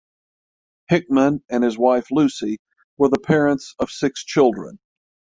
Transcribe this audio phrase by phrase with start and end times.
[0.89, 2.57] Hickman and his wife Lucy
[2.97, 4.79] were the parents of six children.